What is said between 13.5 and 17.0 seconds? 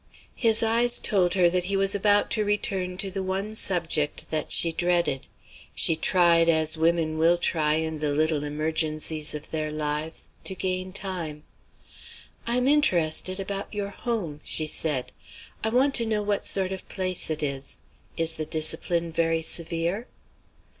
your Home," she said: "I want to know what sort of